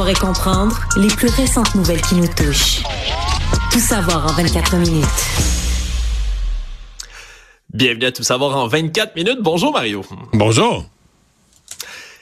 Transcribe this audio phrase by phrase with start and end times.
[0.00, 2.82] Comprendre les plus récentes nouvelles qui nous touchent.
[3.70, 5.04] Tout savoir en 24 minutes.
[7.74, 9.40] Bienvenue à Tout savoir en 24 minutes.
[9.42, 10.02] Bonjour Mario.
[10.32, 10.86] Bonjour.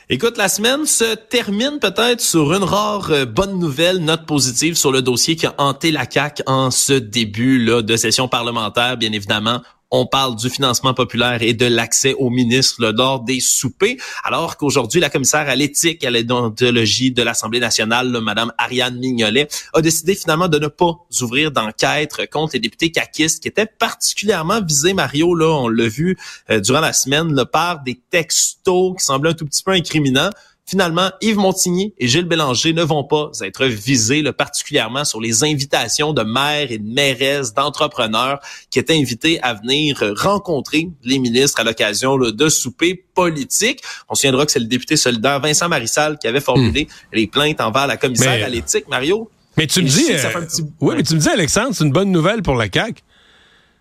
[0.09, 4.90] Écoute, la semaine se termine peut-être sur une rare euh, bonne nouvelle, note positive sur
[4.90, 9.12] le dossier qui a hanté la CAQ en ce début là, de session parlementaire, bien
[9.12, 14.57] évidemment on parle du financement populaire et de l'accès aux ministres lors des soupers, alors
[14.57, 19.48] qu'aujourd'hui, la commissaire à l'éthique et à l'idéologie de l'Assemblée nationale, Mme Madame Ariane Mignolet,
[19.72, 24.61] a décidé finalement de ne pas ouvrir d'enquête contre les députés caquistes qui étaient particulièrement
[24.61, 26.17] visés, Mario, là, on l'a vu
[26.50, 30.31] euh, durant la semaine, là, par des textos qui semblaient un tout petit peu incriminants.
[30.68, 36.12] Finalement, Yves Montigny et Gilles Bélanger ne vont pas être visés, particulièrement sur les invitations
[36.12, 41.64] de maires et de mairesses, d'entrepreneurs qui étaient invités à venir rencontrer les ministres à
[41.64, 43.81] l'occasion de souper politiques.
[44.11, 47.17] On se souviendra que c'est le député solidaire Vincent Marissal qui avait formulé hmm.
[47.17, 49.31] les plaintes envers la commissaire à l'éthique, Mario.
[49.57, 50.47] Mais tu me dis, euh,
[50.83, 53.03] oui, mais tu me dis, Alexandre, c'est une bonne nouvelle pour la CAQ.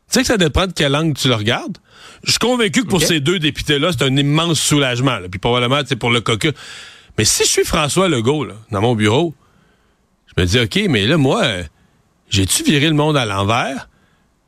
[0.09, 1.77] Tu sais que ça dépend de quelle angle tu le regardes.
[2.23, 5.17] Je suis convaincu que pour ces deux députés-là, c'est un immense soulagement.
[5.29, 6.51] Puis probablement, c'est pour le cocu.
[7.17, 9.33] Mais si je suis François Legault, là, dans mon bureau,
[10.27, 11.63] je me dis, OK, mais là, moi, euh,
[12.29, 13.89] j'ai-tu viré le monde à l'envers?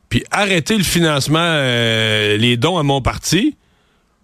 [0.08, 3.56] Puis arrêter le financement, euh, les dons à mon parti,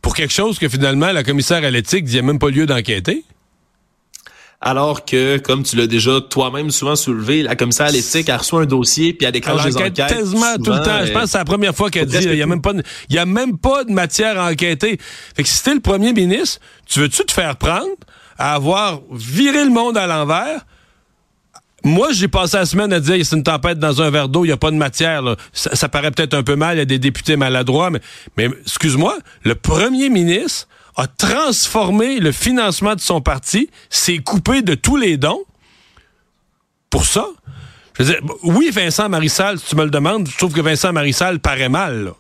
[0.01, 2.51] pour quelque chose que finalement, la commissaire à l'éthique dit, il n'y a même pas
[2.51, 3.25] lieu d'enquêter?
[4.67, 8.57] Alors que, comme tu l'as déjà toi-même souvent soulevé, la commissaire à l'éthique a reçu
[8.57, 9.95] un dossier puis elle déclenche des enquêtes.
[9.95, 11.07] Quasiment tout le temps.
[11.07, 12.73] Je pense que c'est la première fois qu'elle dit, il y a même pas,
[13.09, 14.99] il y a même pas de matière à enquêter.
[15.37, 17.95] Fait que si t'es le premier ministre, tu veux-tu te faire prendre
[18.39, 20.67] à avoir viré le monde à l'envers?
[21.85, 24.49] Moi, j'ai passé la semaine à dire c'est une tempête dans un verre d'eau, il
[24.49, 25.23] n'y a pas de matière.
[25.53, 28.01] Ça, paraît peut-être un peu mal, il y a des députés maladroits, mais,
[28.37, 30.67] mais excuse-moi, le premier ministre
[30.97, 35.45] a transformé le financement de son parti, s'est coupé de tous les dons
[36.91, 37.27] pour ça.
[37.99, 40.93] Je veux dire, oui, Vincent Marissal, si tu me le demandes, je trouve que Vincent
[40.93, 42.13] Marissal paraît mal.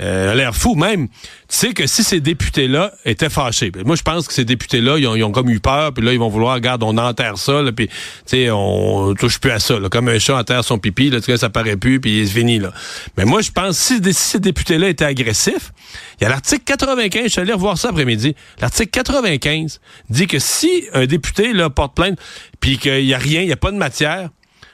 [0.00, 1.08] Euh, a l'air fou même.
[1.08, 1.14] Tu
[1.48, 5.24] sais que si ces députés-là étaient fâchés, ben, moi je pense que ces députés-là, ils
[5.24, 7.94] ont, comme eu peur, puis là ils vont vouloir, regarde, on enterre ça, puis tu
[8.26, 11.50] sais, on touche plus à ça, là, comme un chat enterre son pipi, là, ça
[11.50, 12.72] paraît plus, puis il se finit là.
[13.16, 15.72] Mais moi je pense si, si ces députés-là étaient agressifs,
[16.20, 18.36] il y a l'article 95, je suis allé revoir ça après-midi.
[18.60, 19.80] L'article 95
[20.10, 22.18] dit que si un député là porte plainte,
[22.60, 24.30] puis qu'il y a rien, il y a pas de matière,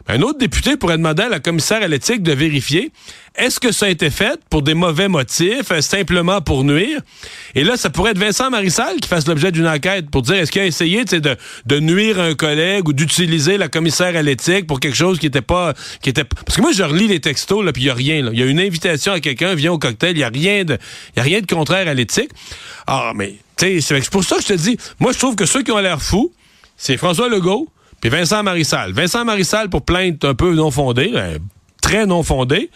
[0.06, 2.92] un autre député pourrait demander à la commissaire à l'éthique de vérifier
[3.36, 7.00] est-ce que ça a été fait pour des mauvais motifs, euh, simplement pour nuire?
[7.56, 10.52] Et là, ça pourrait être Vincent Marissal qui fasse l'objet d'une enquête pour dire est-ce
[10.52, 14.78] qu'il a essayé de, de nuire un collègue ou d'utiliser la commissaire à l'éthique pour
[14.78, 15.74] quelque chose qui était pas...
[16.00, 18.30] qui était Parce que moi, je relis les textos, là, puis il y a rien.
[18.32, 20.78] Il y a une invitation à quelqu'un, vient au cocktail, il y a rien de
[21.16, 22.30] y a rien de contraire à l'éthique.
[22.86, 25.46] Ah, mais, tu sais, c'est pour ça que je te dis, moi, je trouve que
[25.46, 26.32] ceux qui ont l'air fous,
[26.76, 27.68] c'est François Legault,
[28.04, 28.92] puis Vincent Marissal.
[28.92, 31.38] Vincent Marissal pour plainte un peu non fondée, euh,
[31.80, 32.68] très non fondée.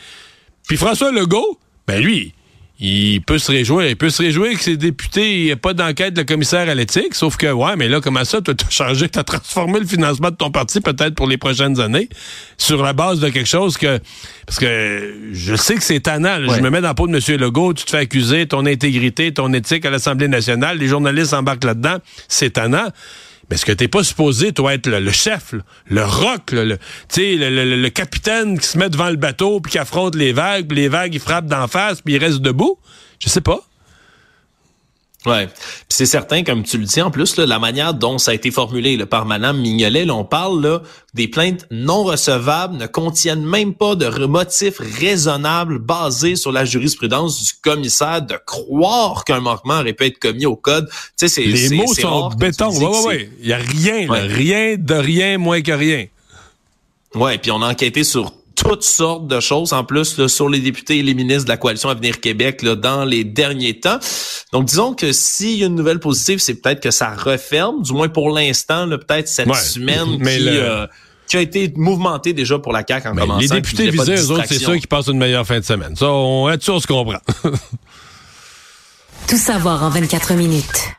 [0.66, 2.32] Puis François Legault, ben lui,
[2.80, 3.86] il peut se réjouir.
[3.86, 7.14] Il peut se réjouir que ses députés n'aient pas d'enquête de commissaire à l'éthique.
[7.14, 10.30] Sauf que, ouais, mais là, comment ça, tu as changé, tu as transformé le financement
[10.30, 12.08] de ton parti peut-être pour les prochaines années
[12.56, 14.00] sur la base de quelque chose que.
[14.46, 16.38] Parce que je sais que c'est tannant.
[16.40, 17.38] Je me mets dans la peau de M.
[17.38, 21.64] Legault, tu te fais accuser, ton intégrité, ton éthique à l'Assemblée nationale, les journalistes embarquent
[21.64, 21.98] là-dedans.
[22.28, 22.88] C'est tannant.
[23.48, 25.54] Mais est-ce que t'es pas supposé, toi, être le, chef,
[25.86, 30.14] le rock, le, le, le, capitaine qui se met devant le bateau puis qui affronte
[30.14, 32.78] les vagues, puis les vagues, ils frappent d'en face puis il reste debout?
[33.18, 33.67] Je sais pas.
[35.26, 35.48] Ouais,
[35.88, 38.96] c'est certain, comme tu le dis en plus, la manière dont ça a été formulé
[38.96, 43.96] le par Madame Mignolet, on parle là, des plaintes non recevables ne contiennent même pas
[43.96, 50.04] de motifs raisonnables basés sur la jurisprudence du commissaire de croire qu'un manquement aurait pu
[50.04, 50.88] être commis au code.
[51.18, 52.70] Tu sais, Les mots sont béton.
[52.70, 53.30] Ouais, ouais, ouais.
[53.40, 56.06] Il y a rien, rien de rien moins que rien.
[57.16, 58.32] Ouais, puis on a enquêté sur
[58.68, 61.88] toutes sortes de choses en plus sur les députés et les ministres de la coalition
[61.88, 63.98] Avenir Québec là, dans les derniers temps.
[64.52, 67.92] Donc disons que s'il y a une nouvelle positive, c'est peut-être que ça referme, du
[67.92, 70.86] moins pour l'instant, peut-être cette semaine qui, euh,
[71.26, 73.40] qui a été mouvementée déjà pour la CAQ en ben, commençant.
[73.40, 75.96] Les députés visés, eux autres, c'est ceux qui passent une meilleure fin de semaine.
[75.96, 77.20] Ça, on est sûr, on se comprend.
[79.28, 80.92] Tout savoir en 24 minutes.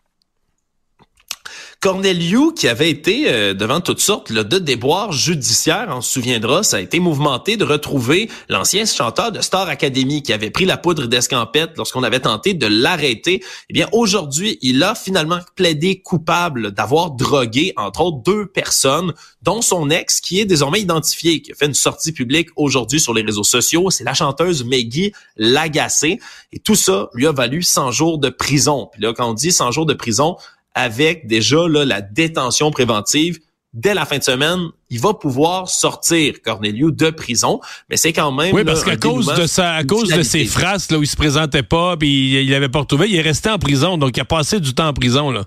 [1.81, 6.61] Corneliu, qui avait été euh, devant toutes sortes là, de déboires judiciaires, on se souviendra,
[6.61, 10.75] ça a été mouvementé de retrouver l'ancien chanteur de Star Academy qui avait pris la
[10.75, 13.41] poudre d'escampette lorsqu'on avait tenté de l'arrêter.
[13.69, 19.61] Eh bien, aujourd'hui, il a finalement plaidé coupable d'avoir drogué, entre autres, deux personnes, dont
[19.61, 23.21] son ex, qui est désormais identifié, qui a fait une sortie publique aujourd'hui sur les
[23.21, 23.89] réseaux sociaux.
[23.89, 26.19] C'est la chanteuse Maggie Lagacé.
[26.51, 28.89] Et tout ça lui a valu 100 jours de prison.
[28.91, 30.35] Puis là, quand on dit 100 jours de prison,
[30.75, 33.39] avec déjà là, la détention préventive
[33.73, 38.31] dès la fin de semaine, il va pouvoir sortir Corneliu de prison, mais c'est quand
[38.31, 41.07] même Oui, parce qu'à cause de sa à cause de ses phrases là où il
[41.07, 44.21] se présentait pas puis il avait pas retrouvé, il est resté en prison donc il
[44.21, 45.45] a passé du temps en prison là.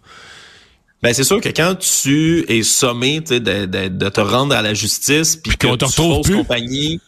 [1.03, 4.73] Ben c'est sûr que quand tu es sommé de, de, de, te rendre à la
[4.73, 7.01] justice puis que tu retrouves compagnie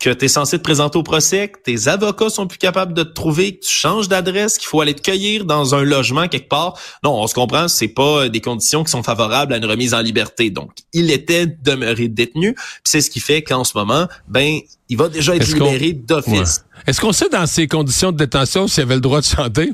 [0.00, 3.02] que tu es censé te présenter au procès, que tes avocats sont plus capables de
[3.02, 6.48] te trouver, que tu changes d'adresse, qu'il faut aller te cueillir dans un logement quelque
[6.48, 6.78] part.
[7.02, 10.00] Non, on se comprend, c'est pas des conditions qui sont favorables à une remise en
[10.00, 10.50] liberté.
[10.50, 12.54] Donc, il était demeuré détenu,
[12.84, 16.64] c'est ce qui fait qu'en ce moment, ben, il va déjà être libéré d'office.
[16.86, 19.72] Est-ce qu'on sait dans ces conditions de détention s'il avait le droit de chanter?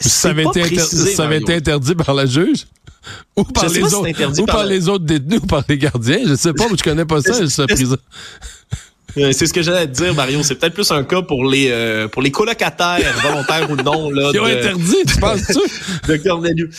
[0.00, 2.66] Ça avait, été, ça avait été interdit par la juge?
[3.36, 6.18] Ou par, les autres, ou par, les autres détenus ou par les gardiens.
[6.26, 7.96] Je sais pas, mais je connais pas ça, cette prison.
[9.14, 10.42] C'est ce que j'allais te dire, Mario.
[10.42, 14.10] C'est peut-être plus un cas pour les euh, pour les colocataires, volontaires ou non.
[14.10, 15.54] Là, Qui ont interdit, tu penses-tu?
[16.06, 16.70] de.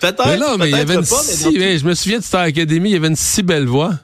[0.00, 0.38] Peut-être.
[0.38, 2.96] Non, mais il y avait une si, je me souviens de Star Academy, il y
[2.96, 3.94] avait une si belle voix.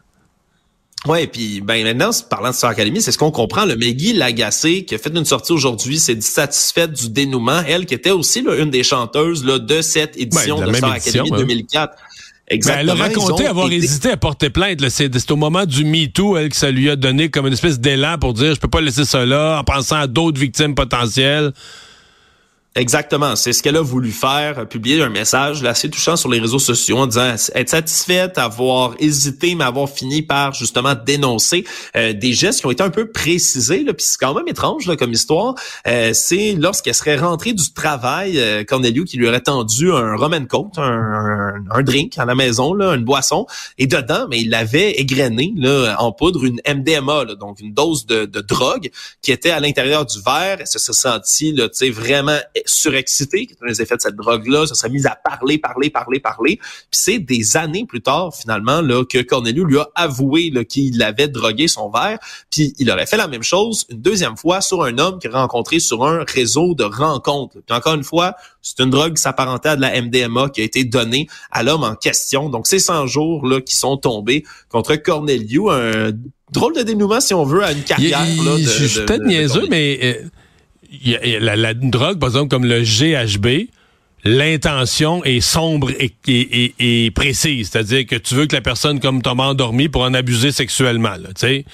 [1.06, 3.64] Ouais, puis ben maintenant, parlant de Star Academy, c'est ce qu'on comprend.
[3.64, 7.62] Le Maggie Lagacé, qui a fait une sortie aujourd'hui, s'est satisfaite du dénouement.
[7.66, 10.92] Elle, qui était aussi là, une des chanteuses là, de cette ben, édition de, Star
[10.92, 11.94] Academy 2004.
[12.50, 12.94] Exactement.
[12.94, 14.86] Ben, elle a raconté avoir hésité à porter plainte.
[14.88, 18.18] C'est au moment du MeToo, elle, que ça lui a donné comme une espèce d'élan
[18.18, 21.52] pour dire, je peux pas laisser ça là, en pensant à d'autres victimes potentielles.
[22.76, 26.60] Exactement, c'est ce qu'elle a voulu faire, publier un message assez touchant sur les réseaux
[26.60, 31.64] sociaux en disant être satisfaite, avoir hésité, mais avoir fini par justement dénoncer
[31.96, 33.84] euh, des gestes qui ont été un peu précisés.
[33.84, 35.54] Puis c'est quand même étrange là, comme histoire.
[35.88, 40.44] Euh, c'est lorsqu'elle serait rentrée du travail, euh, Corneliu qui lui aurait tendu un Roman
[40.44, 43.46] coat, un, un, drink à la maison, là, une boisson,
[43.78, 48.06] et dedans, mais il avait égrené là, en poudre une MDMA, là, donc une dose
[48.06, 50.58] de, de drogue qui était à l'intérieur du verre.
[50.60, 54.66] Elle se serait sentie là, vraiment surexcité, qui est un des effets de cette drogue-là,
[54.66, 56.56] ça serait mis à parler, parler, parler, parler.
[56.56, 61.28] Puis c'est des années plus tard, finalement, là, que Cornelius lui a avoué qu'il avait
[61.28, 62.18] drogué son verre.
[62.50, 65.40] Puis il aurait fait la même chose une deuxième fois sur un homme qu'il a
[65.40, 67.56] rencontré sur un réseau de rencontres.
[67.66, 70.64] Puis encore une fois, c'est une drogue qui s'apparentait à de la MDMA qui a
[70.64, 72.48] été donnée à l'homme en question.
[72.48, 75.70] Donc, c'est 100 jours là, qui sont tombés contre Cornelius.
[75.70, 76.12] Un
[76.52, 78.20] drôle de dénouement, si on veut, à une carrière.
[78.20, 79.98] là, je suis peut-être niaiseux, mais...
[80.02, 80.28] Euh,
[80.90, 83.68] la, drogue, par exemple, comme le GHB,
[84.24, 87.70] l'intention est sombre et, précise.
[87.70, 91.32] C'est-à-dire que tu veux que la personne comme tombe endormie pour en abuser sexuellement, tu
[91.36, 91.64] sais.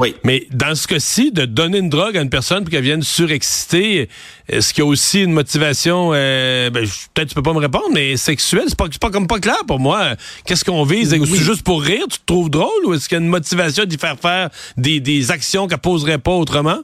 [0.00, 0.16] Oui.
[0.24, 4.08] Mais dans ce cas-ci, de donner une drogue à une personne pour qu'elle vienne surexciter,
[4.48, 6.84] est-ce qu'il y a aussi une motivation, euh, ben,
[7.14, 9.78] peut-être tu peux pas me répondre, mais sexuelle, c'est pas, pas comme pas clair pour
[9.78, 10.16] moi.
[10.46, 11.12] Qu'est-ce qu'on vise?
[11.12, 11.28] Oui.
[11.30, 13.84] C'est juste pour rire, tu te trouves drôle ou est-ce qu'il y a une motivation
[13.84, 16.80] d'y faire faire des, des actions qu'elle poserait pas autrement?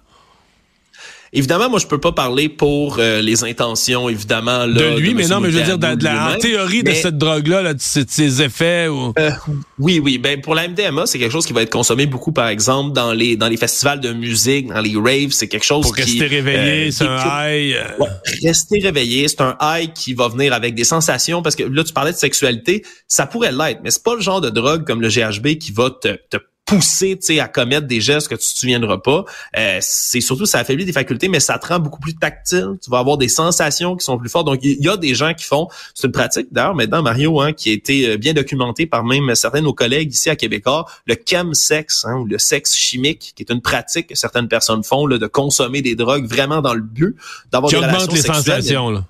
[1.32, 4.66] Évidemment, moi, je peux pas parler pour euh, les intentions, évidemment.
[4.66, 7.18] Là, de lui, mais non, mais je veux dire, de, la, en théorie de cette
[7.18, 8.88] drogue-là, là, de, ses effets.
[8.88, 9.12] Ou...
[9.16, 9.30] Euh,
[9.78, 10.18] oui, oui.
[10.18, 13.12] Ben pour la MDMA, c'est quelque chose qui va être consommé beaucoup, par exemple, dans
[13.12, 15.30] les dans les festivals de musique, dans les raves.
[15.30, 17.76] C'est quelque chose pour qui rester réveillé, euh, c'est un high.
[18.00, 18.08] Ouais,
[18.42, 21.42] rester réveillé, c'est un high qui va venir avec des sensations.
[21.42, 24.40] Parce que là, tu parlais de sexualité, ça pourrait l'être, mais c'est pas le genre
[24.40, 26.38] de drogue comme le GHB qui va te, te
[26.70, 29.24] pousser à commettre des gestes que tu te souviendras pas.
[29.58, 32.76] Euh, c'est surtout ça affaiblit des facultés, mais ça te rend beaucoup plus tactile.
[32.82, 34.46] Tu vas avoir des sensations qui sont plus fortes.
[34.46, 37.52] Donc il y, a des gens qui font, c'est une pratique d'ailleurs maintenant Mario, hein,
[37.52, 40.86] qui a été euh, bien documentée par même certains de nos collègues ici à Québécois,
[41.06, 45.06] le chemsex hein, ou le sexe chimique, qui est une pratique que certaines personnes font
[45.06, 47.16] là, de consommer des drogues vraiment dans le but
[47.50, 48.90] d'avoir des relations les sensations.
[48.90, 49.04] Là.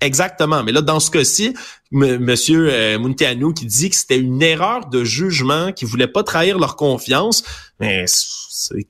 [0.00, 0.62] Exactement.
[0.64, 1.54] Mais là, dans ce cas-ci,
[1.92, 6.76] Monsieur euh, qui dit que c'était une erreur de jugement, qu'ils voulaient pas trahir leur
[6.76, 7.42] confiance.
[7.80, 8.04] Mais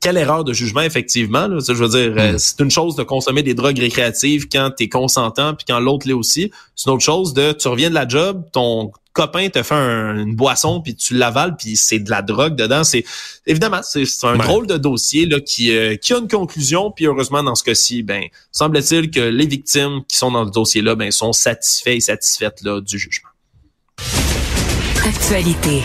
[0.00, 1.46] quelle erreur de jugement, effectivement.
[1.46, 1.58] Là.
[1.66, 2.38] je veux dire, euh, hmm.
[2.38, 6.06] c'est une chose de consommer des drogues récréatives quand tu es consentant, puis quand l'autre
[6.06, 6.50] l'est aussi.
[6.76, 10.36] C'est une autre chose de tu reviens de la job, ton copain te fait une
[10.36, 13.04] boisson puis tu l'avales puis c'est de la drogue dedans c'est
[13.46, 17.42] évidemment c'est un drôle de dossier là qui euh, qui a une conclusion puis heureusement
[17.42, 21.10] dans ce cas-ci ben semble-t-il que les victimes qui sont dans le dossier là ben
[21.10, 23.30] sont satisfaits et satisfaites là du jugement.
[25.06, 25.82] Actualité.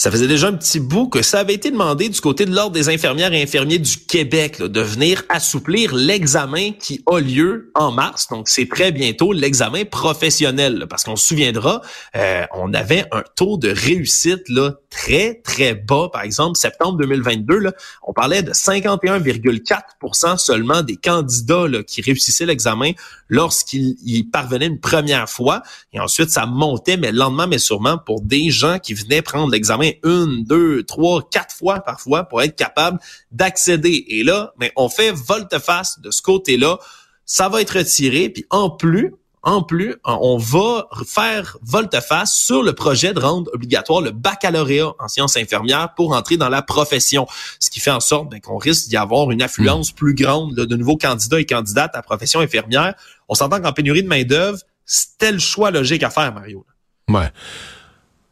[0.00, 2.72] Ça faisait déjà un petit bout que ça avait été demandé du côté de l'Ordre
[2.72, 8.26] des infirmières et infirmiers du Québec de venir assouplir l'examen qui a lieu en mars.
[8.30, 10.86] Donc, c'est très bientôt l'examen professionnel.
[10.88, 11.82] parce qu'on se souviendra,
[12.16, 16.08] euh, on avait un taux de réussite là, très, très bas.
[16.10, 22.46] Par exemple, septembre 2022, là, on parlait de 51,4% seulement des candidats là, qui réussissaient
[22.46, 22.92] l'examen
[23.28, 25.62] lorsqu'ils parvenaient une première fois.
[25.92, 29.89] Et ensuite, ça montait, mais lentement, mais sûrement, pour des gens qui venaient prendre l'examen
[30.04, 33.00] une, deux, trois, quatre fois parfois pour être capable
[33.32, 34.04] d'accéder.
[34.08, 36.78] Et là, mais on fait volte-face de ce côté-là.
[37.24, 38.28] Ça va être retiré.
[38.28, 44.02] Puis en plus, en plus, on va faire volte-face sur le projet de rendre obligatoire
[44.02, 47.26] le baccalauréat en sciences infirmières pour entrer dans la profession.
[47.58, 50.76] Ce qui fait en sorte ben, qu'on risque d'y avoir une affluence plus grande de
[50.76, 52.94] nouveaux candidats et candidates à profession infirmière.
[53.28, 56.66] On s'entend qu'en pénurie de main-d'œuvre, c'était le choix logique à faire, Mario.
[57.08, 57.30] Ouais.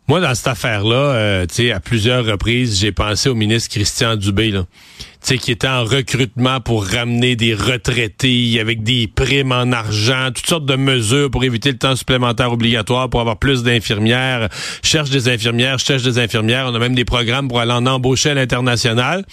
[0.09, 4.17] Moi, dans cette affaire-là, euh, tu sais, à plusieurs reprises, j'ai pensé au ministre Christian
[4.17, 4.65] Dubé, là,
[4.99, 10.31] tu sais, qui était en recrutement pour ramener des retraités avec des primes en argent,
[10.35, 14.49] toutes sortes de mesures pour éviter le temps supplémentaire obligatoire, pour avoir plus d'infirmières.
[14.83, 16.69] Cherche des infirmières, cherche des infirmières.
[16.69, 19.27] On a même des programmes pour aller en embaucher à l'international.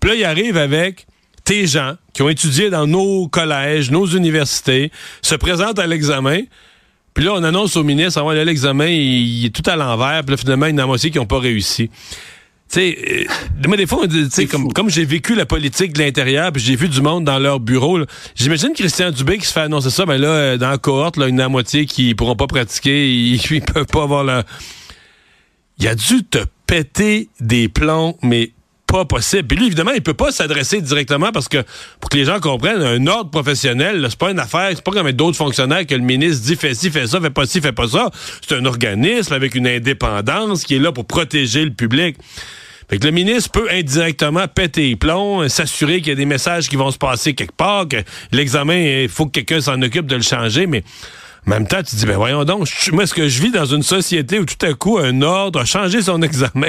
[0.00, 1.06] Puis là, il arrive avec
[1.44, 4.90] tes gens qui ont étudié dans nos collèges, nos universités,
[5.22, 6.40] se présentent à l'examen.
[7.18, 10.22] Puis là, on annonce au ministre, ah l'examen, il, est tout à l'envers.
[10.22, 11.88] Puis là, finalement, il y en a moitié qui n'ont pas réussi.
[11.88, 11.96] Tu
[12.68, 13.26] sais,
[13.66, 14.06] euh, des fois,
[14.48, 17.58] comme, comme j'ai vécu la politique de l'intérieur, puis j'ai vu du monde dans leur
[17.58, 17.98] bureau,
[18.36, 21.26] j'imagine Christian Dubé qui se fait annoncer ça, mais là, euh, dans la cohorte, là,
[21.26, 24.44] une à moitié qui pourront pas pratiquer, ils, ils peuvent pas avoir la...
[25.80, 28.52] Il a dû te péter des plombs, mais
[28.90, 29.46] pas possible.
[29.46, 31.58] Puis lui, évidemment, il peut pas s'adresser directement parce que,
[32.00, 35.12] pour que les gens comprennent, un ordre professionnel, c'est pas une affaire, c'est pas comme
[35.12, 37.86] d'autres fonctionnaires que le ministre dit fais ci, fais ça, fais pas ci, fais pas
[37.86, 38.10] ça.
[38.46, 42.16] C'est un organisme avec une indépendance qui est là pour protéger le public.
[42.88, 46.70] Fait que le ministre peut indirectement péter les plombs, s'assurer qu'il y a des messages
[46.70, 47.98] qui vont se passer quelque part, que
[48.32, 50.82] l'examen, il faut que quelqu'un s'en occupe de le changer, mais
[51.48, 53.82] en même temps, tu dis, ben voyons donc, moi, est-ce que je vis dans une
[53.82, 56.68] société où tout à coup un ordre a changé son examen?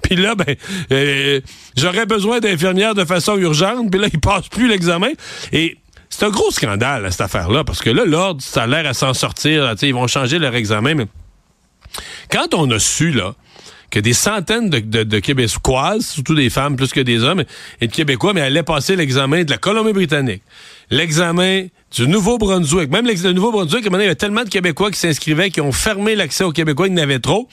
[0.00, 0.54] Puis là, ben,
[0.92, 1.40] euh,
[1.76, 5.10] j'aurais besoin d'infirmières de façon urgente, puis là, il passe plus l'examen.
[5.52, 5.76] Et
[6.08, 9.12] c'est un gros scandale, cette affaire-là, parce que là, l'ordre, ça a l'air à s'en
[9.12, 9.74] sortir.
[9.82, 10.94] ils vont changer leur examen.
[10.94, 11.06] Mais
[12.30, 13.34] quand on a su, là,
[13.90, 17.42] que des centaines de, de, de, Québécoises, surtout des femmes plus que des hommes,
[17.80, 20.42] et de Québécois, mais allaient passer l'examen de la Colombie-Britannique,
[20.90, 22.90] l'examen du Nouveau-Brunswick.
[22.90, 26.44] Même le Nouveau-Brunswick, il y avait tellement de Québécois qui s'inscrivaient, qui ont fermé l'accès
[26.44, 27.48] aux Québécois, en avait trop.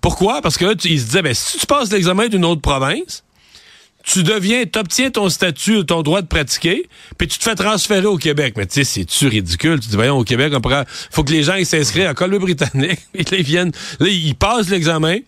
[0.00, 0.40] Pourquoi?
[0.42, 3.24] Parce que là, ils se disaient, ben, si tu passes l'examen d'une autre province,
[4.02, 6.88] tu deviens, t'obtiens ton statut, ton droit de pratiquer,
[7.18, 8.54] puis tu te fais transférer au Québec.
[8.56, 9.78] Mais tu sais, c'est-tu ridicule?
[9.80, 13.00] Tu dis, voyons, au Québec, on pourrait, faut que les gens s'inscrivent à Colombie-Britannique.
[13.14, 15.18] Ils viennent, là, ils passent l'examen.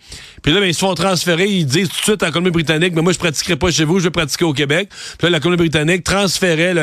[0.43, 3.03] Puis là, ben, ils se font transférer, ils disent tout de suite à Colombie-Britannique, mais
[3.03, 4.89] moi, je pratiquerai pas chez vous, je vais pratiquer au Québec.
[4.91, 6.75] Puis là, la Colombie-Britannique transférait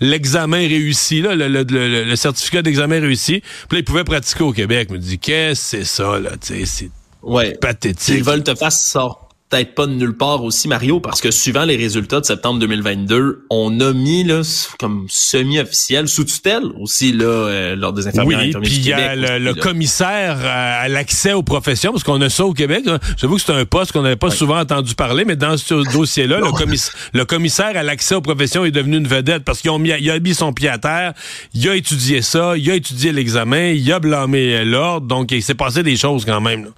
[0.00, 3.40] l'examen réussi, là, le, certificat d'examen réussi.
[3.68, 4.88] Puis là, ils pouvaient pratiquer au Québec.
[4.90, 6.30] Je me dis, qu'est-ce que c'est ça, là?
[6.40, 6.90] Tu sais, c'est
[7.22, 7.54] ouais.
[7.60, 8.16] pathétique.
[8.16, 9.08] Ils veulent te faire ça
[9.54, 13.46] peut-être pas de nulle part aussi, Mario, parce que suivant les résultats de septembre 2022,
[13.50, 14.42] on a mis là
[14.80, 19.14] comme semi-officiel, sous tutelle aussi là euh, lors des infirmières oui, puis il y a
[19.14, 22.84] le, commissaire à, l'accès aux professions, parce qu'on a ça au Québec.
[23.16, 26.40] J'avoue que c'est un poste qu'on n'avait pas souvent entendu parler, mais dans ce dossier-là,
[27.12, 30.52] le, commissaire à l'accès aux professions est devenu une vedette parce qu'il a mis son
[30.52, 31.12] pied à terre,
[31.54, 35.54] il a étudié ça, il a étudié l'examen, il a blâmé l'ordre, donc il s'est
[35.54, 36.64] passé des choses quand même.
[36.64, 36.70] Là.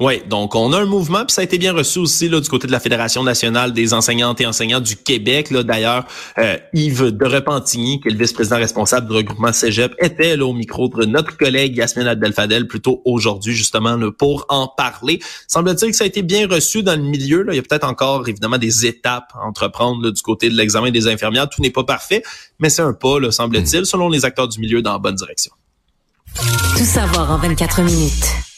[0.00, 2.48] Oui, donc on a un mouvement, puis ça a été bien reçu aussi là, du
[2.48, 5.50] côté de la Fédération nationale des enseignantes et enseignants du Québec.
[5.50, 6.04] Là, d'ailleurs,
[6.38, 10.52] euh, Yves de Repentigny, qui est le vice-président responsable du regroupement Cégep, était là, au
[10.52, 15.20] micro de notre collègue Yasmine Abdel-Fadel plutôt aujourd'hui, justement, là, pour en parler.
[15.48, 17.42] Semble-t-il que ça a été bien reçu dans le milieu.
[17.42, 17.52] Là.
[17.52, 21.08] Il y a peut-être encore, évidemment, des étapes à entreprendre du côté de l'examen des
[21.08, 21.48] infirmières.
[21.48, 22.22] Tout n'est pas parfait,
[22.58, 25.52] mais c'est un pas, semble-t-il, selon les acteurs du milieu, dans la bonne direction.
[26.76, 28.55] Tout savoir en 24 minutes.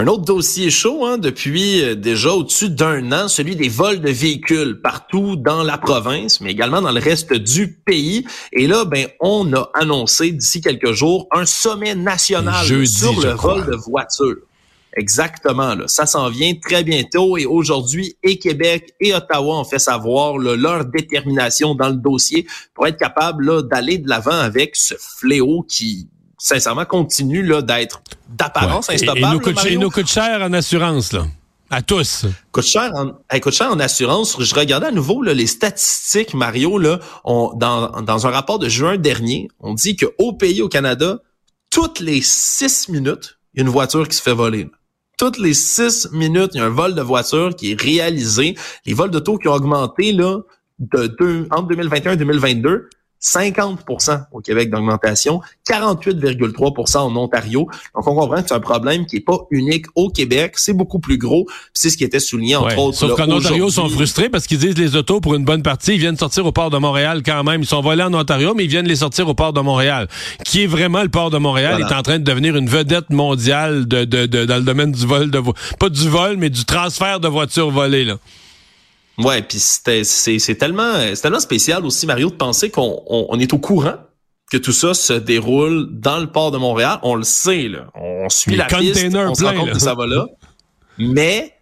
[0.00, 4.10] Un autre dossier chaud hein, depuis euh, déjà au-dessus d'un an, celui des vols de
[4.10, 8.24] véhicules partout dans la province, mais également dans le reste du pays.
[8.52, 13.66] Et là, ben, on a annoncé d'ici quelques jours un sommet national sur le vol
[13.66, 14.36] de voitures.
[14.96, 15.88] Exactement, là.
[15.88, 20.84] ça s'en vient très bientôt et aujourd'hui, et Québec et Ottawa ont fait savoir leur
[20.84, 26.06] détermination dans le dossier pour être capable d'aller de l'avant avec ce fléau qui
[26.38, 29.18] sincèrement, continue là, d'être d'apparence instoppable.
[29.18, 31.26] Et, nous coûte, nous coûte cher en assurance, là.
[31.70, 32.24] À tous.
[32.50, 34.40] Coûte cher en, coûte cher en assurance.
[34.40, 38.68] Je regardais à nouveau là, les statistiques, Mario, là, on, dans, dans un rapport de
[38.68, 41.18] juin dernier, on dit qu'au pays, au Canada,
[41.70, 44.70] toutes les six minutes, il y a une voiture qui se fait voler.
[45.18, 48.54] Toutes les six minutes, il y a un vol de voiture qui est réalisé.
[48.86, 50.38] Les vols de taux qui ont augmenté là,
[50.78, 52.88] de deux, entre 2021 et 2022.
[53.20, 57.68] 50% au Québec d'augmentation, 48,3% en Ontario.
[57.94, 60.54] Donc, on comprend que c'est un problème qui est pas unique au Québec.
[60.56, 61.46] C'est beaucoup plus gros.
[61.74, 62.96] C'est ce qui était souligné, entre autres.
[62.96, 65.94] Sauf qu'en Ontario, ils sont frustrés parce qu'ils disent les autos, pour une bonne partie,
[65.94, 67.62] ils viennent sortir au port de Montréal quand même.
[67.62, 70.08] Ils sont volés en Ontario, mais ils viennent les sortir au port de Montréal.
[70.44, 73.86] Qui est vraiment le port de Montréal, est en train de devenir une vedette mondiale
[73.86, 75.40] de, de, de, dans le domaine du vol de
[75.78, 78.16] Pas du vol, mais du transfert de voitures volées, là.
[79.18, 83.96] Ouais, puis c'est tellement, tellement spécial aussi, Mario, de penser qu'on on, est au courant
[84.50, 86.98] que tout ça se déroule dans le port de Montréal.
[87.02, 87.86] On le sait, là.
[87.94, 90.26] On suit la piste, on se rend compte que ça va là.
[90.98, 91.58] Mais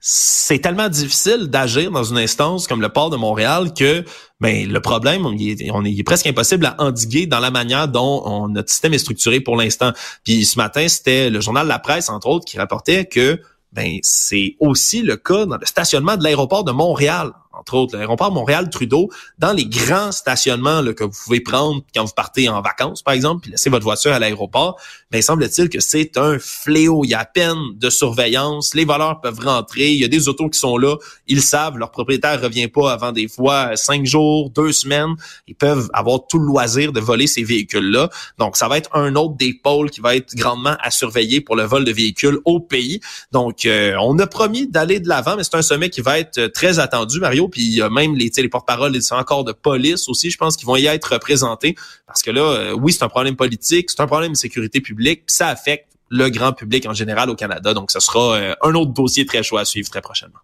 [0.00, 4.02] c'est tellement difficile d'agir dans une instance comme le port de Montréal que
[4.40, 8.22] ben le problème il est, on est, presque impossible à endiguer dans la manière dont
[8.24, 9.92] on, notre système est structuré pour l'instant.
[10.24, 13.40] Puis ce matin, c'était le journal La Presse entre autres qui rapportait que
[13.72, 18.30] ben c'est aussi le cas dans le stationnement de l'aéroport de Montréal entre autres l'aéroport
[18.32, 23.02] Montréal-Trudeau, dans les grands stationnements là, que vous pouvez prendre quand vous partez en vacances,
[23.02, 24.78] par exemple, puis laisser votre voiture à l'aéroport,
[25.10, 27.04] mais ben, semble-t-il que c'est un fléau.
[27.04, 28.74] Il y a peine de surveillance.
[28.74, 29.90] Les voleurs peuvent rentrer.
[29.90, 30.96] Il y a des autos qui sont là.
[31.26, 35.14] Ils savent, leur propriétaire revient pas avant des fois cinq jours, deux semaines.
[35.48, 38.10] Ils peuvent avoir tout le loisir de voler ces véhicules-là.
[38.38, 41.56] Donc, ça va être un autre des pôles qui va être grandement à surveiller pour
[41.56, 43.00] le vol de véhicules au pays.
[43.32, 46.46] Donc, euh, on a promis d'aller de l'avant, mais c'est un sommet qui va être
[46.52, 50.30] très attendu, Mario puis il y a même les, les porte-paroles encore de police aussi,
[50.30, 51.74] je pense qu'ils vont y être représentés
[52.06, 55.26] parce que là, euh, oui, c'est un problème politique, c'est un problème de sécurité publique,
[55.26, 57.72] puis ça affecte le grand public en général au Canada.
[57.72, 60.40] Donc, ce sera euh, un autre dossier très chaud à suivre très prochainement.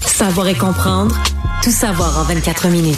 [0.00, 1.14] Savoir et comprendre,
[1.62, 2.96] tout savoir en 24 minutes.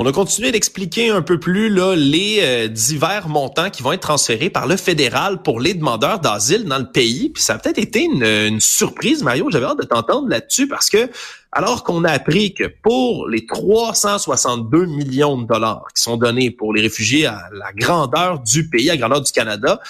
[0.00, 4.02] On a continué d'expliquer un peu plus là, les euh, divers montants qui vont être
[4.02, 7.30] transférés par le fédéral pour les demandeurs d'asile dans le pays.
[7.30, 9.48] Puis ça a peut-être été une, une surprise, Mario.
[9.50, 11.10] J'avais hâte de t'entendre là-dessus parce que
[11.52, 16.74] alors qu'on a appris que pour les 362 millions de dollars qui sont donnés pour
[16.74, 19.80] les réfugiés à la grandeur du pays, à la grandeur du Canada,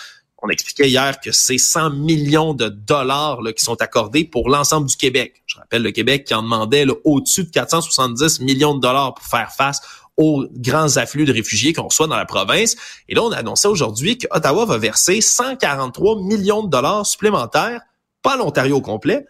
[0.40, 4.86] on expliquait hier que c'est 100 millions de dollars là, qui sont accordés pour l'ensemble
[4.86, 5.42] du Québec.
[5.46, 9.50] Je rappelle le Québec qui en demandait au-dessus de 470 millions de dollars pour faire
[9.50, 9.80] face
[10.16, 12.76] aux grands afflux de réfugiés qu'on reçoit dans la province.
[13.08, 17.80] Et là, on a annoncé aujourd'hui qu'Ottawa va verser 143 millions de dollars supplémentaires,
[18.22, 19.26] pas l'Ontario au complet,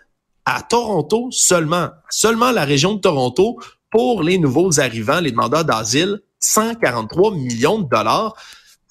[0.49, 3.59] à Toronto seulement, seulement la région de Toronto
[3.91, 8.35] pour les nouveaux arrivants, les demandeurs d'asile, 143 millions de dollars.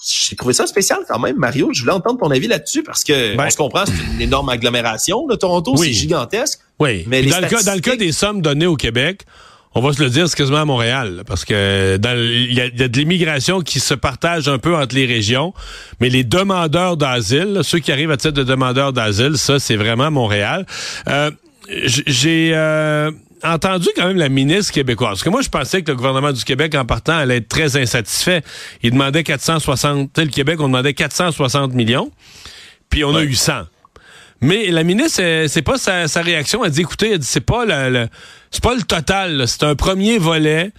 [0.08, 1.70] J'ai trouvé ça spécial quand même, Mario.
[1.74, 4.50] Je voulais entendre ton avis là-dessus parce que ben, on se comprend, c'est une énorme
[4.50, 5.26] agglomération.
[5.26, 6.60] de Toronto, c'est gigantesque.
[6.80, 7.04] Oui.
[7.08, 9.24] Mais dans, le cas, dans le cas des sommes données au Québec,
[9.74, 12.98] on va se le dire, c'est quasiment à Montréal, parce que il y, a de
[12.98, 15.54] l'immigration qui se partage un peu entre les régions,
[16.00, 20.10] mais les demandeurs d'asile, ceux qui arrivent à titre de demandeurs d'asile, ça, c'est vraiment
[20.10, 20.66] Montréal.
[21.08, 21.32] Euh,
[21.68, 23.12] j'ai euh,
[23.44, 25.10] entendu quand même la ministre québécoise.
[25.10, 27.78] Parce que moi, je pensais que le gouvernement du Québec, en partant, allait être très
[27.78, 28.42] insatisfait.
[28.84, 30.18] Il demandait 460...
[30.18, 32.12] Le Québec, on demandait 460 millions,
[32.90, 33.64] puis on a eu 100.
[34.40, 36.64] Mais la ministre, c'est pas sa, réaction.
[36.64, 38.08] Elle dit, écoutez, c'est pas le,
[38.52, 39.48] c'est pas le total.
[39.48, 40.72] C'est un premier volet.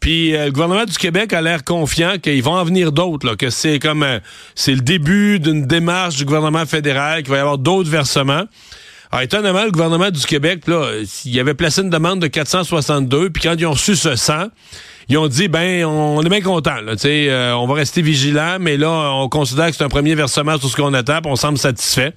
[0.00, 3.34] Puis euh, le gouvernement du Québec a l'air confiant qu'il va en venir d'autres.
[3.34, 4.20] Que c'est comme euh,
[4.54, 8.44] c'est le début d'une démarche du gouvernement fédéral, qu'il va y avoir d'autres versements.
[9.16, 10.90] Alors, étonnamment, le gouvernement du Québec, là,
[11.24, 14.48] il avait placé une demande de 462, puis quand ils ont reçu ce 100,
[15.08, 18.76] ils ont dit, ben, on est bien content, là, euh, on va rester vigilant, mais
[18.76, 21.56] là, on considère que c'est un premier versement sur ce qu'on attend, puis on semble
[21.56, 22.12] satisfait.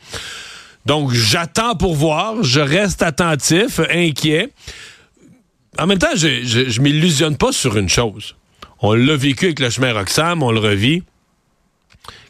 [0.85, 4.49] Donc, j'attends pour voir, je reste attentif, inquiet.
[5.77, 8.35] En même temps, je, je, je m'illusionne pas sur une chose.
[8.81, 11.03] On l'a vécu avec le chemin Roxham, on le revit.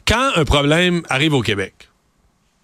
[0.06, 1.89] Quand un problème arrive au Québec,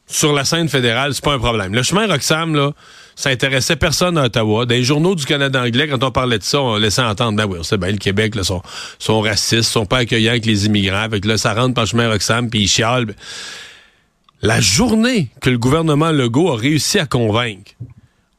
[0.07, 1.75] sur la scène fédérale, c'est pas un problème.
[1.75, 2.73] Le chemin Roxham, là,
[3.17, 4.67] ça intéressait personne à Ottawa.
[4.67, 7.47] Dans les journaux du Canada anglais, quand on parlait de ça, on laissait entendre, ben
[7.47, 8.63] oui, c'est bien, le Québec, là, sont,
[8.99, 11.03] sont racistes, sont pas accueillants avec les immigrants.
[11.03, 13.15] Avec là, ça rentre par le chemin Roxham, puis ils chialent.
[14.43, 17.73] La journée que le gouvernement Legault a réussi à convaincre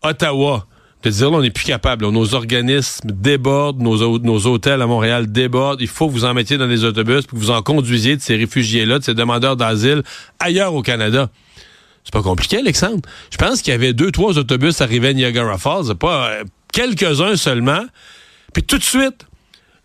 [0.03, 0.67] Ottawa
[1.03, 5.31] de dire, là, on n'est plus capable, nos organismes débordent, nos, nos hôtels à Montréal
[5.31, 8.15] débordent, il faut que vous en mettiez dans des autobus, puis que vous en conduisiez
[8.15, 10.03] de ces réfugiés-là, de ces demandeurs d'asile
[10.39, 11.29] ailleurs au Canada.
[12.07, 13.01] C'est pas compliqué, Alexandre.
[13.29, 17.35] Je pense qu'il y avait deux, trois autobus arrivés à Niagara Falls, pas euh, quelques-uns
[17.35, 17.83] seulement.
[18.53, 19.25] Puis tout de suite,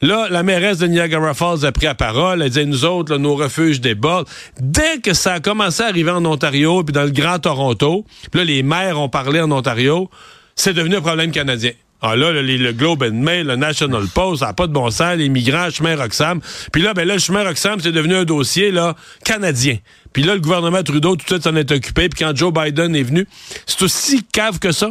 [0.03, 2.41] là, la mairesse de Niagara Falls a pris la parole.
[2.41, 4.29] Elle disait, nous autres, nos refuges débordent.
[4.61, 8.45] Dès que ça a commencé à arriver en Ontario, puis dans le Grand Toronto, là,
[8.45, 10.09] les maires ont parlé en Ontario,
[10.55, 11.73] c'est devenu un problème canadien.
[12.05, 15.17] Ah là, le, Globe and Mail, le National Post, ça n'a pas de bon sens,
[15.17, 16.41] les migrants, chemin Roxham.
[16.73, 19.79] Puis là, ben là, le chemin Roxham, c'est devenu un dossier là canadien.
[20.13, 22.09] Puis là, le gouvernement Trudeau, tout de suite, s'en est occupé.
[22.09, 23.27] Puis quand Joe Biden est venu,
[23.67, 24.91] c'est aussi cave que ça.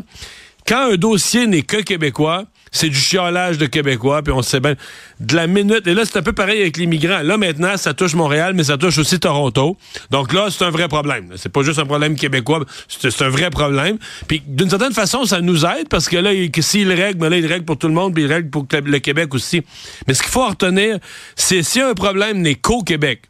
[0.65, 4.75] Quand un dossier n'est que québécois, c'est du chiolage de Québécois, puis on sait bien.
[5.19, 7.21] De la minute, et là, c'est un peu pareil avec les migrants.
[7.21, 9.77] Là, maintenant, ça touche Montréal, mais ça touche aussi Toronto.
[10.09, 11.33] Donc là, c'est un vrai problème.
[11.35, 13.97] C'est pas juste un problème québécois, c'est un vrai problème.
[14.27, 16.31] Puis d'une certaine façon, ça nous aide, parce que là,
[16.61, 18.99] s'il règle, ben là, il règle pour tout le monde, puis il règle pour le
[18.99, 19.61] Québec aussi.
[20.07, 20.97] Mais ce qu'il faut retenir,
[21.35, 23.23] c'est si un problème n'est qu'au Québec,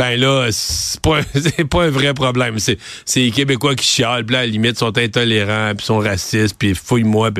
[0.00, 1.20] ben là, c'est pas,
[1.70, 2.58] pas un vrai problème.
[2.58, 2.78] C'est,
[3.16, 6.74] les Québécois qui chialent, puis là, à la limite, sont intolérants, puis sont racistes, puis
[6.74, 7.32] fouille-moi,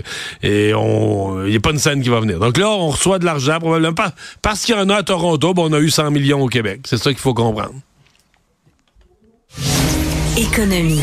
[0.42, 2.38] et on, il n'y a pas une scène qui va venir.
[2.38, 3.94] Donc là, on reçoit de l'argent, probablement,
[4.42, 6.80] parce qu'il y en a à Toronto, on a eu 100 millions au Québec.
[6.84, 7.72] C'est ça qu'il faut comprendre.
[10.36, 11.00] Économie.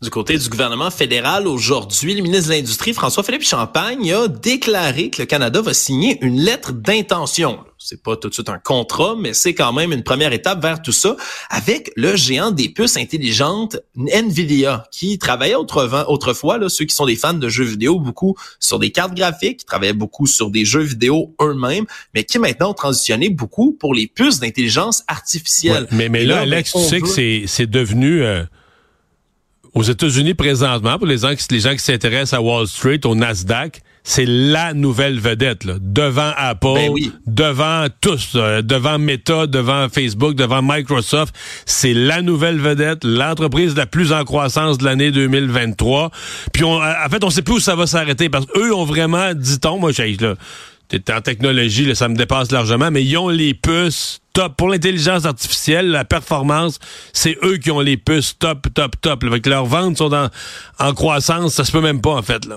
[0.00, 5.20] Du côté du gouvernement fédéral, aujourd'hui, le ministre de l'Industrie, François-Philippe Champagne, a déclaré que
[5.20, 7.58] le Canada va signer une lettre d'intention.
[7.78, 10.82] C'est pas tout de suite un contrat, mais c'est quand même une première étape vers
[10.82, 11.16] tout ça
[11.50, 17.16] avec le géant des puces intelligentes Nvidia, qui travaillait autrefois, là, ceux qui sont des
[17.16, 20.82] fans de jeux vidéo, beaucoup sur des cartes graphiques, qui travaillaient beaucoup sur des jeux
[20.82, 25.88] vidéo eux-mêmes, mais qui maintenant ont transitionné beaucoup pour les puces d'intelligence artificielle.
[25.90, 28.22] mais, mais là, Alex, ben, tu sais que c'est devenu...
[28.22, 28.44] Euh,
[29.78, 33.80] aux États-Unis présentement, pour les gens, les gens qui s'intéressent à Wall Street, au Nasdaq,
[34.02, 36.92] c'est la nouvelle vedette, là, devant Apple, ben
[37.28, 41.32] devant tous, euh, devant Meta, devant Facebook, devant Microsoft.
[41.64, 46.10] C'est la nouvelle vedette, l'entreprise la plus en croissance de l'année 2023.
[46.52, 49.32] Puis on, en fait, on sait plus où ça va s'arrêter parce qu'eux ont vraiment,
[49.32, 50.34] dit-on, moi, j'ai là,
[51.10, 54.56] en technologie, là, ça me dépasse largement, mais ils ont les puces top.
[54.56, 56.78] Pour l'intelligence artificielle, la performance,
[57.12, 59.24] c'est eux qui ont les puces top, top, top.
[59.24, 62.46] Avec leurs ventes sont en croissance, ça se peut même pas, en fait.
[62.46, 62.56] Là.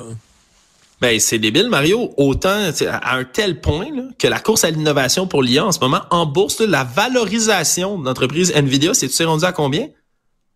[1.01, 2.13] Ben, c'est débile, Mario.
[2.17, 3.87] Autant, à un tel point
[4.19, 8.05] que la course à l'innovation pour l'IA en ce moment, en bourse, la valorisation de
[8.05, 9.87] l'entreprise NVIDIA, c'est tu sais rendu à combien?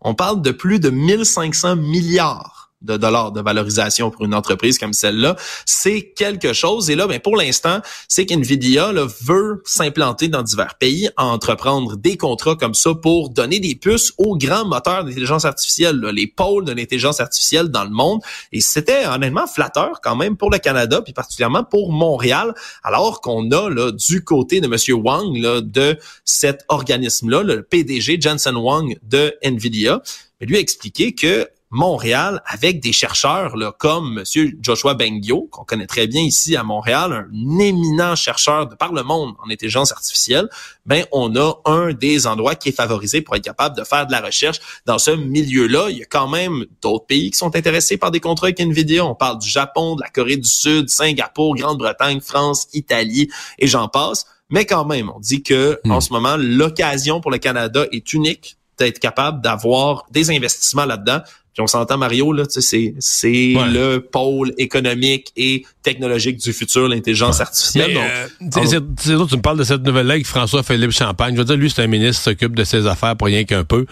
[0.01, 4.93] On parle de plus de 1500 milliards de dollars de valorisation pour une entreprise comme
[4.93, 6.89] celle-là, c'est quelque chose.
[6.89, 12.17] Et là, ben, pour l'instant, c'est qu'NVIDIA là, veut s'implanter dans divers pays, entreprendre des
[12.17, 16.71] contrats comme ça pour donner des puces aux grands moteurs d'intelligence artificielle, les pôles de
[16.71, 18.21] l'intelligence artificielle dans le monde.
[18.52, 23.52] Et c'était honnêtement flatteur quand même pour le Canada, puis particulièrement pour Montréal, alors qu'on
[23.52, 28.98] a là, du côté de Monsieur Wang là, de cet organisme-là, le PDG Jensen Wang
[29.04, 30.02] de NVIDIA,
[30.41, 35.88] lui a expliqué que Montréal avec des chercheurs là, comme Monsieur Joshua Bengio, qu'on connaît
[35.88, 40.47] très bien ici à Montréal, un éminent chercheur de par le monde en intelligence artificielle,
[40.85, 44.13] ben on a un des endroits qui est favorisé pour être capable de faire de
[44.13, 45.89] la recherche dans ce milieu-là.
[45.89, 49.05] Il y a quand même d'autres pays qui sont intéressés par des contrats avec Nvidia.
[49.05, 53.89] On parle du Japon, de la Corée du Sud, Singapour, Grande-Bretagne, France, Italie et j'en
[53.89, 54.25] passe.
[54.49, 56.01] Mais quand même, on dit que en hmm.
[56.01, 61.19] ce moment, l'occasion pour le Canada est unique d'être capable d'avoir des investissements là-dedans
[61.55, 67.39] puis on s'entend, Mario, là, c'est, c'est le pôle économique et technologique du futur, l'intelligence
[67.39, 67.93] artificielle.
[68.41, 71.33] Donc, euh, tu me parles de cette nouvelle-là avec François-Philippe Champagne.
[71.33, 73.63] Je veux dire, lui, c'est un ministre qui s'occupe de ses affaires pour rien qu'un
[73.63, 73.85] peu.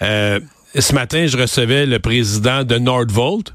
[0.00, 0.38] Euh,
[0.78, 3.52] ce matin, je recevais le président de Nordvolt.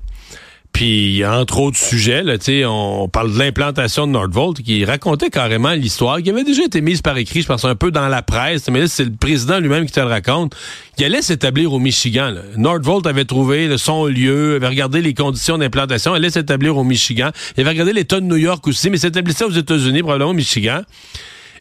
[0.74, 2.34] Puis, entre autres sujets, là,
[2.68, 7.04] on parle de l'implantation de Nordvolt, qui racontait carrément l'histoire, qui avait déjà été mise
[7.04, 9.92] par écrit, je pense, un peu dans la presse, mais c'est le président lui-même qui
[9.92, 10.56] te le raconte.
[10.98, 12.32] Il allait s'établir au Michigan.
[12.32, 12.42] Là.
[12.58, 17.30] Nordvolt avait trouvé son lieu, avait regardé les conditions d'implantation, allait s'établir au Michigan.
[17.56, 20.82] Il avait regardé l'État de New York aussi, mais s'établissait aux États-Unis, probablement au Michigan.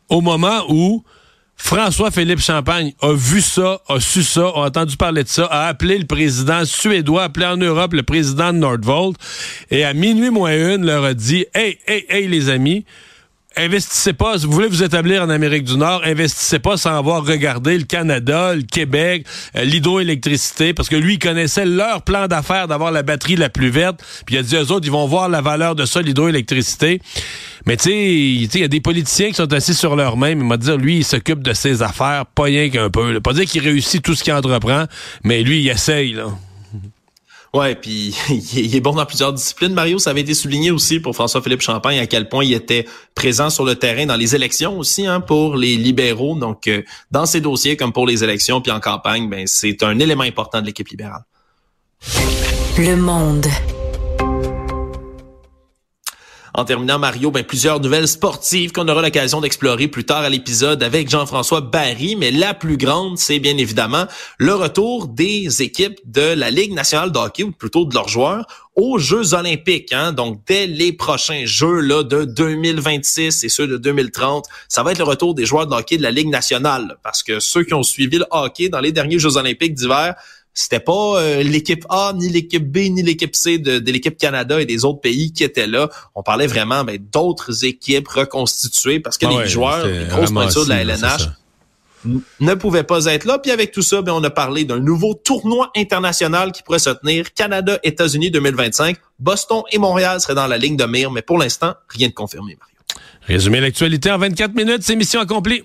[0.08, 1.04] Au moment où
[1.56, 5.96] François-Philippe Champagne a vu ça, a su ça, a entendu parler de ça, a appelé
[5.98, 9.16] le président suédois, a appelé en Europe le président de Nordvolt,
[9.70, 12.84] et à minuit moins une leur a dit, hey, hey, hey les amis,
[13.56, 17.76] investissez pas, vous voulez vous établir en Amérique du Nord, investissez pas sans avoir regardé
[17.76, 22.92] le Canada, le Québec, euh, l'hydroélectricité, parce que lui, il connaissait leur plan d'affaires d'avoir
[22.92, 25.40] la batterie la plus verte, puis il a dit aux autres, ils vont voir la
[25.40, 27.00] valeur de ça, l'hydroélectricité.
[27.66, 30.36] Mais tu sais, il y a des politiciens qui sont assis sur leur main, il
[30.36, 33.20] m'a dit, lui, il s'occupe de ses affaires, pas rien qu'un peu.
[33.20, 34.84] Pas dire qu'il réussit tout ce qu'il entreprend,
[35.24, 36.26] mais lui, il essaye, là.
[37.54, 38.16] Ouais, puis
[38.54, 39.74] il est bon dans plusieurs disciplines.
[39.74, 43.50] Mario, ça avait été souligné aussi pour François-Philippe Champagne à quel point il était présent
[43.50, 46.34] sur le terrain dans les élections aussi hein, pour les libéraux.
[46.34, 49.98] Donc, euh, dans ces dossiers comme pour les élections puis en campagne, ben c'est un
[49.98, 51.24] élément important de l'équipe libérale.
[52.78, 53.46] Le monde.
[56.54, 60.82] En terminant, Mario, ben, plusieurs nouvelles sportives qu'on aura l'occasion d'explorer plus tard à l'épisode
[60.82, 64.04] avec Jean-François Barry, mais la plus grande, c'est bien évidemment
[64.36, 68.46] le retour des équipes de la Ligue nationale de hockey, ou plutôt de leurs joueurs,
[68.76, 69.94] aux Jeux olympiques.
[69.94, 70.12] Hein?
[70.12, 74.98] Donc, dès les prochains Jeux là, de 2026 et ceux de 2030, ça va être
[74.98, 76.98] le retour des joueurs de hockey de la Ligue nationale.
[77.02, 80.16] Parce que ceux qui ont suivi le hockey dans les derniers Jeux olympiques d'hiver,
[80.54, 84.66] c'était pas euh, l'équipe A, ni l'équipe B, ni l'équipe C de, l'équipe Canada et
[84.66, 85.88] des autres pays qui étaient là.
[86.14, 90.64] On parlait vraiment ben, d'autres équipes reconstituées parce que ah les joueurs, les grosses pointures
[90.64, 91.30] de la LNH
[92.40, 93.38] ne pouvaient pas être là.
[93.38, 96.90] Puis avec tout ça, ben, on a parlé d'un nouveau tournoi international qui pourrait se
[96.90, 98.96] tenir Canada-États-Unis 2025.
[99.18, 102.56] Boston et Montréal seraient dans la ligne de mire, mais pour l'instant, rien de confirmé,
[102.58, 102.72] Mario.
[103.26, 105.62] Résumer l'actualité en 24 minutes, c'est mission accomplie.